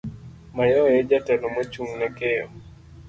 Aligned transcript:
Mayowe 0.55 0.91
e 0.99 1.03
jatelo 1.09 1.47
mochung' 1.55 1.95
ne 1.99 2.07
keyo. 2.17 2.47